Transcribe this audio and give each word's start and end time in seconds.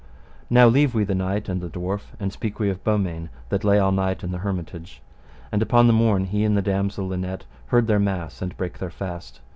Now 0.49 0.67
leave 0.67 0.95
we 0.95 1.03
the 1.03 1.13
knight 1.13 1.47
and 1.47 1.61
the 1.61 1.69
dwarf, 1.69 2.13
and 2.19 2.33
speak 2.33 2.57
we 2.59 2.71
of 2.71 2.83
Beaumains, 2.83 3.29
that 3.49 3.63
all 3.63 3.91
night 3.91 4.23
lay 4.23 4.25
in 4.25 4.31
the 4.31 4.39
hermitage; 4.39 4.99
and 5.51 5.61
upon 5.61 5.85
the 5.85 5.93
morn 5.93 6.25
he 6.25 6.43
and 6.43 6.57
the 6.57 6.63
damosel 6.63 7.05
Linet 7.09 7.45
heard 7.67 7.85
their 7.85 7.99
mass 7.99 8.41
and 8.41 8.57
brake 8.57 8.79
their 8.79 8.89
fast. 8.89 9.41